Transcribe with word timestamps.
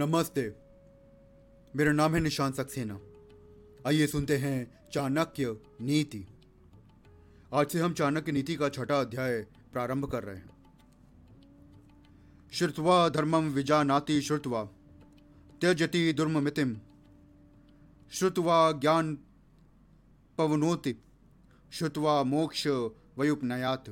नमस्ते। 0.00 0.54
मेरा 1.76 1.92
नाम 1.92 2.14
है 2.14 2.20
निशान 2.20 2.52
सक्सेना। 2.52 3.00
आइए 3.86 4.06
सुनते 4.06 4.36
हैं 4.36 4.78
चाणक्य 4.92 5.56
नीति। 5.80 6.26
आज 7.54 7.66
से 7.66 7.80
हम 7.80 7.92
चाणक्य 7.92 8.32
नीति 8.32 8.56
का 8.56 8.68
छठा 8.68 9.00
अध्याय 9.00 9.42
प्रारंभ 9.72 10.10
कर 10.10 10.24
रहे 10.24 10.36
हैं। 10.36 10.50
श्रुतवा 12.52 13.08
धर्मम 13.08 13.48
विजानाति 13.48 14.22
श्रुतवा, 14.22 14.64
त्यजति 15.60 16.12
दुर्ममितिम। 16.12 16.76
श्रुतवा 18.12 18.72
ज्ञान 18.72 19.18
पवनोति, 20.38 20.96
श्रुतवा 21.72 22.22
मोक्ष 22.22 22.66
वयुपनयात। 23.18 23.88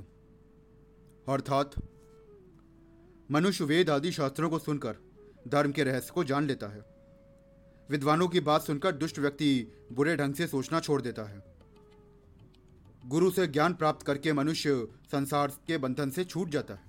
अर्थात 1.28 1.70
मनुष्य 3.30 3.64
वेद 3.64 3.90
आदि 3.90 4.12
शास्त्रों 4.12 4.50
को 4.50 4.58
सुनकर 4.58 4.96
धर्म 5.46 5.72
के 5.72 5.84
रहस्य 5.84 6.12
को 6.14 6.24
जान 6.24 6.46
लेता 6.46 6.66
है। 6.66 6.84
विद्वानों 7.90 8.28
की 8.28 8.40
बात 8.40 8.62
सुनकर 8.62 8.92
दुष्ट 8.92 9.18
व्यक्ति 9.18 9.72
बुरे 9.92 10.16
ढंग 10.16 10.34
से 10.34 10.46
सोचना 10.46 10.80
छोड़ 10.80 11.02
देता 11.02 11.22
है। 11.22 11.42
गुरु 13.06 13.30
से 13.30 13.46
ज्ञान 13.46 13.74
प्राप्त 13.74 14.06
करके 14.06 14.32
मनुष्य 14.32 14.88
संसार 15.12 15.48
के 15.48 15.78
बंधन 15.78 16.10
से 16.10 16.24
छूट 16.24 16.48
जाता 16.48 16.74
है। 16.74 16.80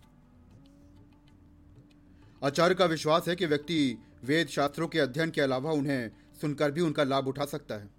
आचार्य 2.43 2.75
का 2.75 2.85
विश्वास 2.85 3.27
है 3.27 3.35
कि 3.35 3.45
व्यक्ति 3.45 3.97
वेद 4.23 4.47
शास्त्रों 4.47 4.87
के 4.87 4.99
अध्ययन 4.99 5.31
के 5.31 5.41
अलावा 5.41 5.71
उन्हें 5.71 6.11
सुनकर 6.41 6.71
भी 6.71 6.81
उनका 6.81 7.03
लाभ 7.03 7.27
उठा 7.27 7.45
सकता 7.45 7.75
है। 7.75 7.89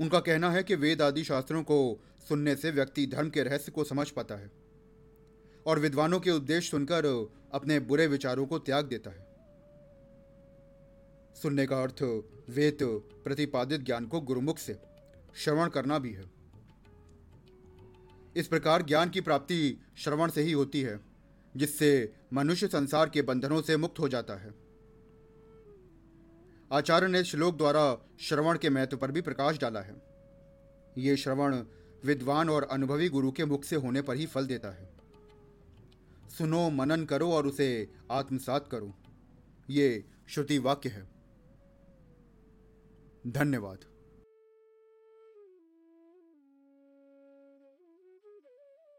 उनका 0.00 0.20
कहना 0.20 0.50
है 0.50 0.62
कि 0.62 0.74
वेद 0.74 1.02
आदि 1.02 1.24
शास्त्रों 1.24 1.62
को 1.62 2.04
सुनने 2.28 2.56
से 2.56 2.70
व्यक्ति 2.70 3.06
धर्म 3.06 3.30
के 3.30 3.42
रहस्य 3.42 3.72
को 3.72 3.84
समझ 3.84 4.10
पाता 4.10 4.34
है। 4.34 4.59
और 5.66 5.78
विद्वानों 5.78 6.20
के 6.20 6.30
उपदेश 6.30 6.70
सुनकर 6.70 7.30
अपने 7.52 7.80
बुरे 7.80 8.06
विचारों 8.06 8.46
को 8.46 8.58
त्याग 8.58 8.84
देता 8.84 9.10
है। 9.10 9.30
सुनने 11.34 11.66
का 11.66 11.82
अर्थ, 11.82 12.02
वेद 12.50 12.78
प्रतिपादित 13.24 13.80
ज्ञान 13.80 14.06
को 14.06 14.20
गुरुमुख 14.20 14.58
से 14.58 14.78
श्रवण 15.36 15.68
करना 15.68 15.98
भी 15.98 16.12
है। 16.12 16.30
इस 18.36 18.46
प्रकार 18.46 18.82
ज्ञान 18.82 19.10
की 19.10 19.20
प्राप्ति 19.20 19.80
श्रवण 19.96 20.30
से 20.30 20.42
ही 20.42 20.52
होती 20.52 20.82
है, 20.82 21.00
जिससे 21.56 22.12
मनुष्य 22.32 22.66
संसार 22.66 23.08
के 23.08 23.22
बंधनों 23.22 23.62
से 23.62 23.76
मुक्त 23.76 23.98
हो 23.98 24.08
जाता 24.08 24.34
है। 24.34 24.54
आचार्य 26.72 27.08
ने 27.08 27.24
श्लोक 27.24 27.56
द्वारा 27.56 27.98
श्रवण 28.20 28.58
के 28.58 28.70
महत्व 28.70 28.96
पर 28.96 29.10
भी 29.10 29.20
प्रकाश 29.20 29.58
डाला 29.58 29.80
है। 29.80 29.94
ये 30.98 31.16
श्रवण 31.16 31.62
विद्वान 32.04 32.50
और 32.50 32.62
अनुभवी 32.62 33.08
गुरु 33.08 33.32
के 33.32 33.44
मुख 33.44 33.64
से 33.64 33.76
होने 33.76 34.02
पर 34.02 34.16
ही 34.16 34.26
फल 34.26 34.46
देता 34.46 34.70
है। 34.70 34.99
सुनो 36.40 36.70
मनन 36.70 37.04
करो 37.04 37.32
और 37.32 37.46
उसे 37.46 37.92
आत्मसात 38.10 38.68
करो। 38.68 38.94
ये 39.70 40.04
श्रुति 40.28 40.58
वाक्य 40.58 40.88
है। 40.88 41.10
धन्यवाद। 43.26 43.78